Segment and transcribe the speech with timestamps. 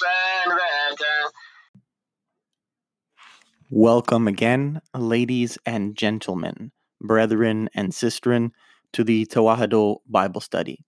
[0.00, 1.02] ሰንበተ
[3.70, 4.64] Welcome again,
[4.94, 6.56] ladies and gentlemen,
[7.00, 8.42] brethren and sistren,
[8.94, 10.78] to the Tewahedo Bible Study.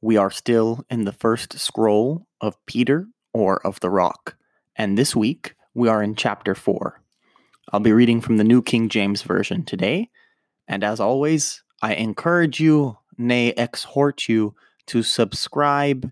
[0.00, 2.98] We are still in the first scroll of Peter
[3.32, 4.36] or of the Rock,
[4.76, 7.00] and this week we are in chapter 4.
[7.70, 10.10] I'll be reading from the New King James Version today,
[10.66, 14.54] and as always, I encourage you, nay, exhort you
[14.86, 16.10] to subscribe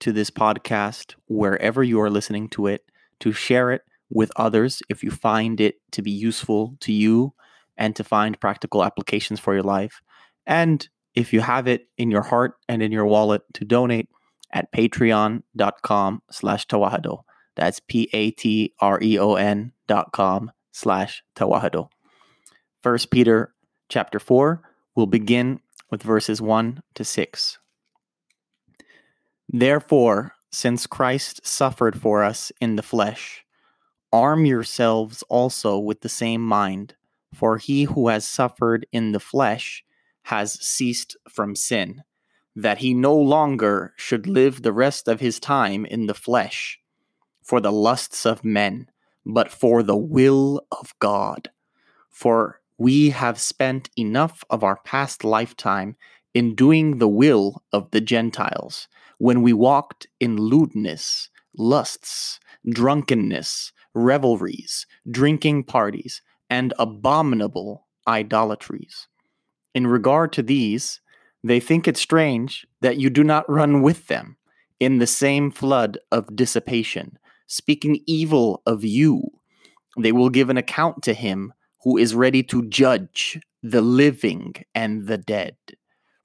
[0.00, 2.84] to this podcast wherever you are listening to it,
[3.20, 7.34] to share it with others if you find it to be useful to you
[7.76, 10.00] and to find practical applications for your life.
[10.46, 14.08] And if you have it in your heart and in your wallet to donate
[14.52, 17.22] at patreon.com slash tewahedo.
[17.56, 21.88] That's P-A-T-R-E-O-N dot com slash tewahedo.
[22.82, 23.54] First Peter
[23.88, 24.60] chapter 4
[24.94, 27.58] will begin with verses 1 to 6.
[29.48, 33.44] Therefore, since Christ suffered for us in the flesh,
[34.12, 36.94] arm yourselves also with the same mind,
[37.34, 39.82] for he who has suffered in the flesh
[40.24, 42.02] has ceased from sin,
[42.54, 46.80] that he no longer should live the rest of his time in the flesh,
[47.42, 48.88] for the lusts of men,
[49.26, 51.50] but for the will of God.
[52.10, 55.96] For we have spent enough of our past lifetime
[56.32, 58.88] in doing the will of the Gentiles,
[59.18, 62.38] when we walked in lewdness, lusts,
[62.68, 69.08] drunkenness, revelries, drinking parties, and abominable idolatries.
[69.74, 71.00] In regard to these,
[71.42, 74.36] they think it strange that you do not run with them
[74.78, 79.22] in the same flood of dissipation, speaking evil of you.
[79.98, 81.52] They will give an account to him
[81.82, 85.56] who is ready to judge the living and the dead.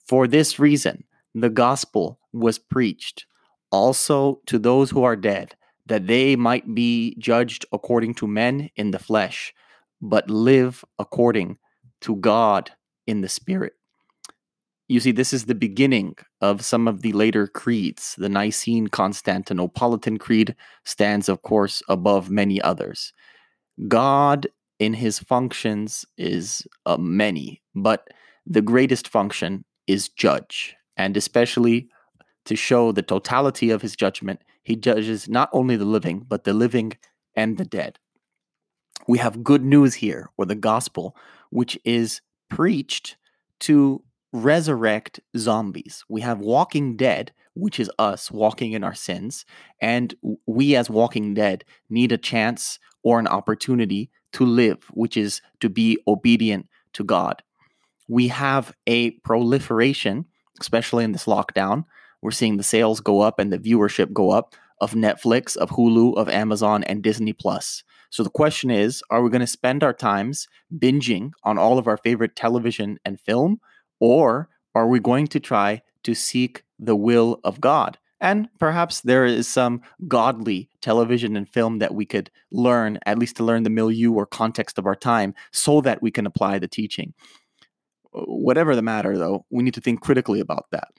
[0.07, 3.25] For this reason, the gospel was preached
[3.71, 5.55] also to those who are dead,
[5.85, 9.53] that they might be judged according to men in the flesh,
[10.01, 11.57] but live according
[12.01, 12.71] to God
[13.07, 13.73] in the spirit.
[14.91, 18.13] You see, this is the beginning of some of the later creeds.
[18.17, 20.53] The Nicene Constantinopolitan Creed
[20.83, 23.13] stands, of course, above many others.
[23.87, 24.47] God,
[24.79, 28.09] in his functions, is uh, many, but
[28.45, 30.75] the greatest function is judge.
[30.97, 31.87] And especially
[32.43, 36.53] to show the totality of his judgment, he judges not only the living, but the
[36.53, 36.97] living
[37.33, 37.97] and the dead.
[39.07, 41.15] We have good news here, or the gospel,
[41.49, 42.19] which is
[42.49, 43.15] preached
[43.61, 46.03] to resurrect zombies.
[46.09, 49.45] We have Walking Dead, which is us walking in our sins,
[49.81, 50.13] and
[50.45, 55.69] we as Walking Dead need a chance or an opportunity to live, which is to
[55.69, 57.43] be obedient to God.
[58.07, 60.25] We have a proliferation,
[60.59, 61.85] especially in this lockdown.
[62.21, 66.17] We're seeing the sales go up and the viewership go up of Netflix, of Hulu,
[66.17, 67.83] of Amazon, and Disney Plus.
[68.09, 71.87] So the question is are we going to spend our times binging on all of
[71.87, 73.59] our favorite television and film,
[74.01, 77.97] or are we going to try to seek the will of God?
[78.19, 83.37] And perhaps there is some godly television and film that we could learn, at least
[83.37, 86.67] to learn the milieu or context of our time, so that we can apply the
[86.67, 87.13] teaching.
[88.13, 90.89] Uh, whatever the matter, though, we need to think critically about that.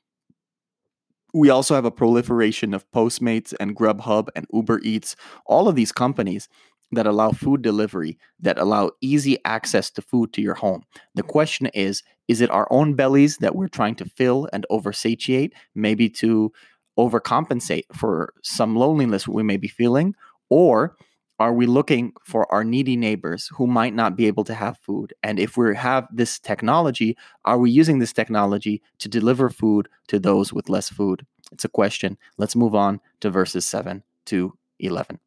[1.33, 5.93] We also have a proliferation of Postmates and Grubhub and Uber Eats, all of these
[5.93, 6.49] companies
[6.91, 10.83] that allow food delivery, that allow easy access to food to your home.
[11.15, 15.53] The question is is it our own bellies that we're trying to fill and oversatiate,
[15.75, 16.53] maybe to
[16.99, 20.15] overcompensate for some loneliness we may be feeling?
[20.51, 20.97] Or
[21.39, 25.13] are we looking for our needy neighbors who might not be able to have food?
[25.23, 30.19] And if we have this technology, are we using this technology to deliver food to
[30.19, 31.27] those with less food?
[31.51, 32.17] It's a question.
[32.39, 35.19] Let's move on to verses 7 to 11.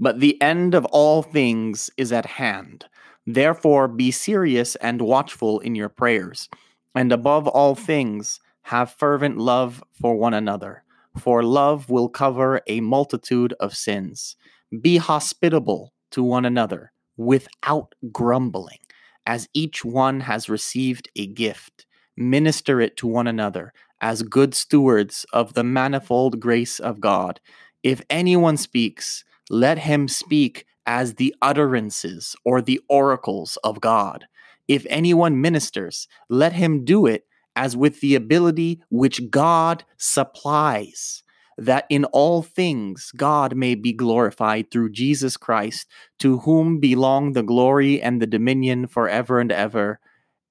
[0.00, 2.86] But the end of all things is at hand.
[3.26, 6.48] Therefore, be serious and watchful in your prayers.
[6.94, 10.84] And above all things, have fervent love for one another,
[11.18, 14.36] for love will cover a multitude of sins.
[14.80, 18.78] Be hospitable to one another without grumbling,
[19.26, 21.86] as each one has received a gift.
[22.16, 27.40] Minister it to one another as good stewards of the manifold grace of God.
[27.82, 34.26] If anyone speaks, let him speak as the utterances or the oracles of God.
[34.68, 37.26] If anyone ministers, let him do it
[37.56, 41.22] as with the ability which God supplies,
[41.56, 45.86] that in all things God may be glorified through Jesus Christ,
[46.18, 50.00] to whom belong the glory and the dominion forever and ever.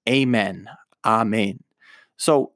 [0.07, 0.69] Amen.
[1.06, 1.59] Amen.
[2.15, 2.52] So,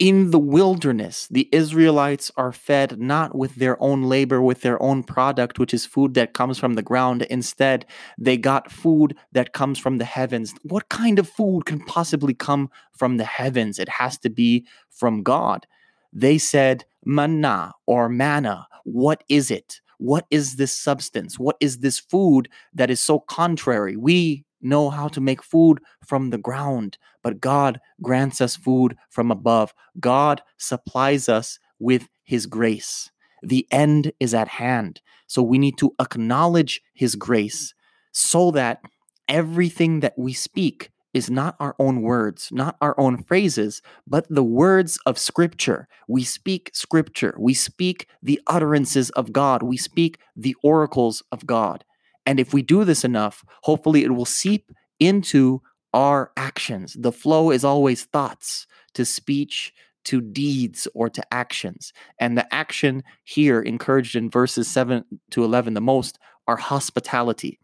[0.00, 5.02] in the wilderness, the Israelites are fed not with their own labor, with their own
[5.02, 7.22] product, which is food that comes from the ground.
[7.24, 7.84] Instead,
[8.16, 10.54] they got food that comes from the heavens.
[10.62, 13.78] What kind of food can possibly come from the heavens?
[13.78, 15.66] It has to be from God.
[16.14, 18.68] They said, manna or manna.
[18.84, 19.82] What is it?
[19.98, 21.38] What is this substance?
[21.38, 23.98] What is this food that is so contrary?
[23.98, 29.30] We know how to make food from the ground, but God grants us food from
[29.30, 29.74] above.
[29.98, 33.10] God supplies us with His grace.
[33.42, 35.00] The end is at hand.
[35.26, 37.74] So we need to acknowledge His grace
[38.12, 38.80] so that
[39.28, 44.44] everything that we speak is not our own words, not our own phrases, but the
[44.44, 45.88] words of Scripture.
[46.08, 47.34] We speak Scripture.
[47.38, 49.62] We speak the utterances of God.
[49.62, 51.84] We speak the oracles of God.
[52.26, 55.62] And if we do this enough, hopefully it will seep into
[55.92, 56.96] our actions.
[56.98, 59.72] The flow is always thoughts to speech
[60.04, 61.92] to deeds or to actions.
[62.18, 67.58] And the action here encouraged in verses 7 to 11 the most are hospitality.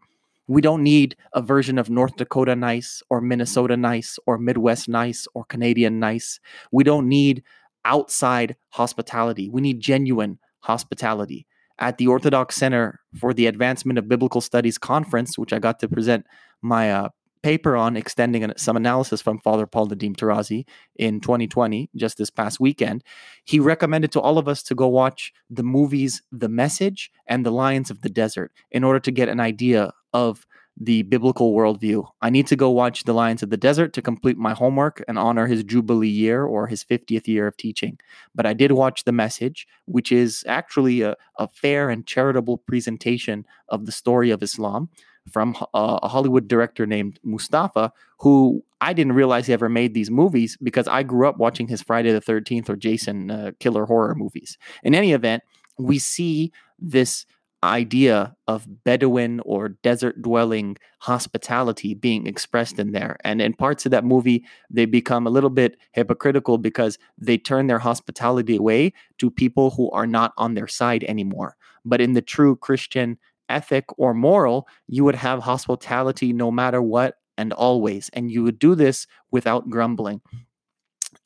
[0.47, 5.27] We don't need a version of North Dakota nice or Minnesota nice or Midwest nice
[5.33, 6.39] or Canadian nice.
[6.71, 7.43] We don't need
[7.83, 9.49] outside hospitality.
[9.49, 11.47] We need genuine hospitality
[11.79, 15.87] at the Orthodox Center for the Advancement of Biblical Studies conference, which I got to
[15.87, 16.25] present
[16.61, 17.09] my uh,
[17.43, 20.65] paper on, extending some analysis from Father Paul Nadim Tarazi
[20.95, 23.03] in 2020, just this past weekend,
[23.45, 27.51] he recommended to all of us to go watch the movies The Message and The
[27.51, 30.45] Lions of the Desert in order to get an idea of
[30.79, 32.07] the biblical worldview.
[32.21, 35.17] I need to go watch The Lions of the Desert to complete my homework and
[35.17, 37.99] honor his Jubilee year or his 50th year of teaching.
[38.35, 43.45] But I did watch The Message, which is actually a, a fair and charitable presentation
[43.69, 44.89] of the story of Islam
[45.31, 50.11] from uh, a Hollywood director named Mustafa, who I didn't realize he ever made these
[50.11, 54.15] movies because I grew up watching his Friday the 13th or Jason uh, killer horror
[54.15, 54.57] movies.
[54.83, 55.43] In any event,
[55.77, 57.25] we see this
[57.63, 63.17] idea of Bedouin or desert dwelling hospitality being expressed in there.
[63.23, 67.67] And in parts of that movie, they become a little bit hypocritical because they turn
[67.67, 71.55] their hospitality away to people who are not on their side anymore.
[71.83, 73.17] But in the true Christian
[73.49, 78.09] ethic or moral, you would have hospitality no matter what and always.
[78.13, 80.21] And you would do this without grumbling.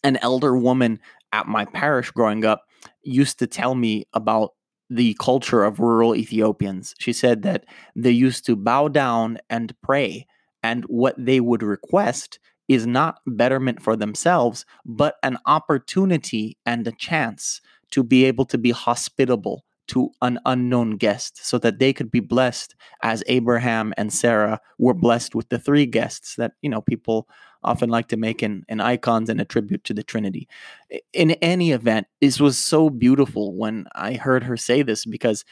[0.04, 1.00] An elder woman
[1.34, 2.66] at my parish growing up
[3.04, 4.54] used to tell me about
[4.92, 6.94] the culture of rural Ethiopians.
[7.00, 7.64] She said that
[7.96, 10.28] they used to bow down and pray,
[10.62, 16.92] and what they would request is not betterment for themselves, but an opportunity and a
[16.92, 17.62] chance
[17.92, 22.22] to be able to be hospitable to an unknown guest so that they could be
[22.22, 27.28] blessed as Abraham and Sarah were blessed with the three guests that, you know, people
[27.64, 30.48] often like to make in, in icons and a tribute to the Trinity.
[31.14, 35.46] In any event, this was so beautiful when I heard her say this because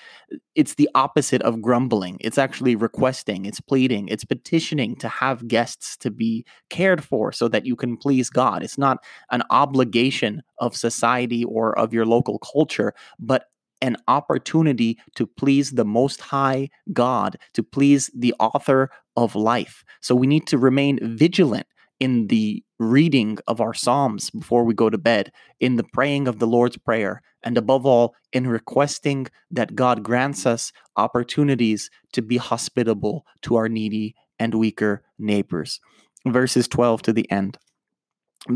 [0.55, 2.17] it's the opposite of grumbling.
[2.21, 7.47] It's actually requesting, it's pleading, it's petitioning to have guests to be cared for so
[7.49, 8.63] that you can please God.
[8.63, 13.48] It's not an obligation of society or of your local culture, but
[13.81, 19.83] an opportunity to please the Most High God, to please the author of life.
[20.01, 21.67] So we need to remain vigilant
[21.99, 26.39] in the reading of our Psalms before we go to bed, in the praying of
[26.39, 32.37] the Lord's Prayer, and above all, in requesting that God grants us opportunities to be
[32.37, 35.79] hospitable to our needy and weaker neighbors.
[36.25, 37.57] Verses 12 to the end.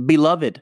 [0.05, 0.61] Beloved,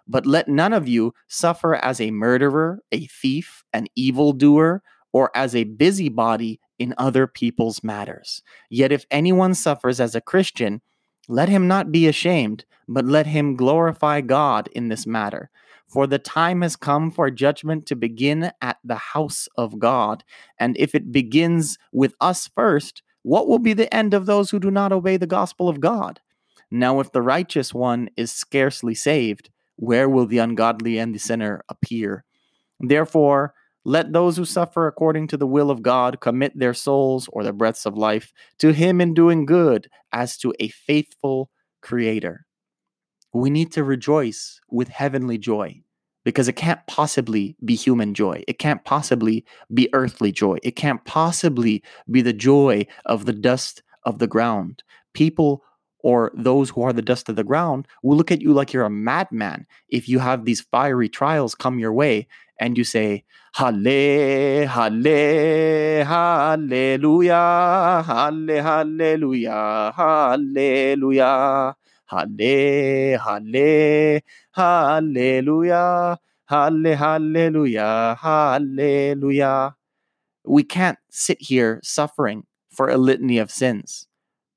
[0.11, 5.55] But let none of you suffer as a murderer, a thief, an evildoer, or as
[5.55, 8.43] a busybody in other people's matters.
[8.69, 10.81] Yet if anyone suffers as a Christian,
[11.29, 15.49] let him not be ashamed, but let him glorify God in this matter.
[15.87, 20.25] For the time has come for judgment to begin at the house of God.
[20.59, 24.59] And if it begins with us first, what will be the end of those who
[24.59, 26.19] do not obey the gospel of God?
[26.69, 31.63] Now, if the righteous one is scarcely saved, where will the ungodly and the sinner
[31.69, 32.23] appear?
[32.79, 37.43] Therefore, Let those who suffer according to the will of God commit their souls or
[37.43, 41.49] the breaths of life to Him in doing good as to a faithful
[41.81, 42.45] Creator.
[43.33, 45.81] We need to rejoice with heavenly joy
[46.23, 48.43] because it can't possibly be human joy.
[48.47, 50.57] It can't possibly be earthly joy.
[50.61, 54.83] It can't possibly be the joy of the dust of the ground.
[55.13, 55.63] People
[56.03, 58.85] or those who are the dust of the ground will look at you like you're
[58.85, 62.27] a madman if you have these fiery trials come your way
[62.61, 63.23] and you say,
[63.55, 67.33] Halle, Halle, Hallelujah,
[68.05, 79.75] Halle, Hallelujah, Hallelujah, Halle, Halle, Hallelujah, Halle, Hallelujah, Hallelujah.
[80.45, 84.07] We can't sit here suffering for a litany of sins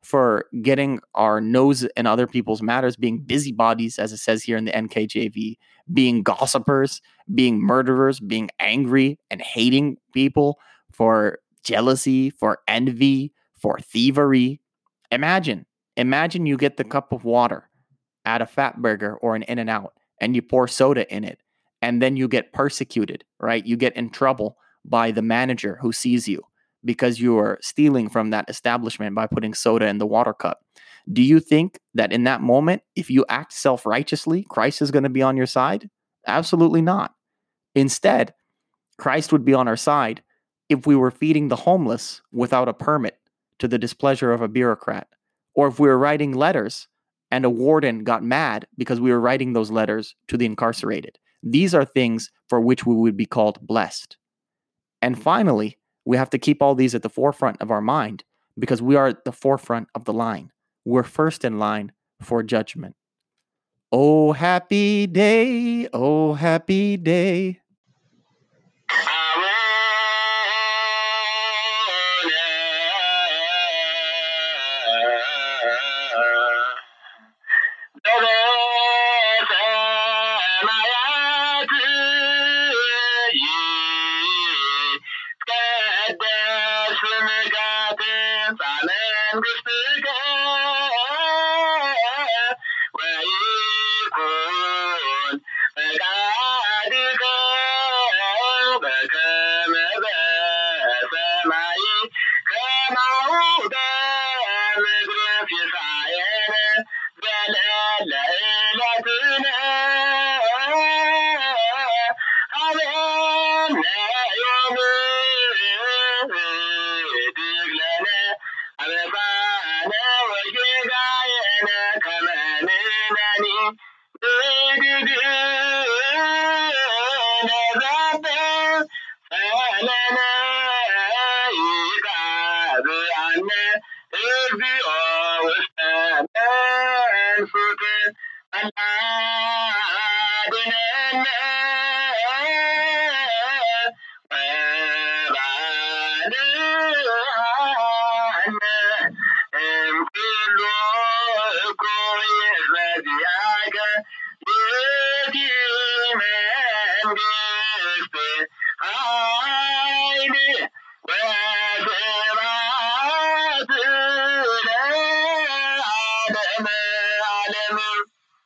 [0.05, 4.67] for getting our nose in other people's matters, being busybodies, as it says here in
[4.67, 5.57] the NKJV,
[5.93, 7.01] being gossipers,
[7.35, 10.59] being murderers, being angry and hating people
[10.93, 14.61] for jealousy, for envy, for thievery.
[15.11, 15.65] Imagine,
[15.97, 17.71] imagine you get the cup of water
[18.27, 21.41] at a Fatburger or an In-N-Out and you pour soda in it
[21.81, 23.65] and then you get persecuted, right?
[23.65, 26.43] You get in trouble by the manager who sees you
[26.85, 30.61] because you are stealing from that establishment by putting soda in the water cup.
[31.13, 35.03] Do you think that in that moment, if you act self righteously, Christ is going
[35.03, 35.91] to be on your side?
[36.27, 37.15] Absolutely not.
[37.75, 38.33] Instead,
[38.99, 40.23] Christ would be on our side
[40.69, 43.19] if we were feeding the homeless without a permit
[43.59, 45.09] to the displeasure of a bureaucrat,
[45.55, 46.89] or if we were writing letters
[47.31, 51.19] and a warden got mad because we were writing those letters to the incarcerated.
[51.43, 54.17] These are things for which we would be called blessed.
[55.03, 58.25] And finally, we have to keep all these at the forefront of our mind
[58.59, 60.51] because we are at the forefront of the line.
[60.85, 62.95] We're first in line for judgment.
[63.91, 67.61] Oh, happy day, oh, happy day.